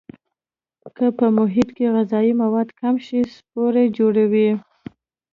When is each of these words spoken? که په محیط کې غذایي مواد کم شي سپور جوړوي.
که 0.95 1.05
په 1.17 1.25
محیط 1.37 1.69
کې 1.75 1.85
غذایي 1.95 2.33
مواد 2.41 2.69
کم 2.79 2.95
شي 3.05 3.19
سپور 3.35 3.73
جوړوي. 3.97 4.49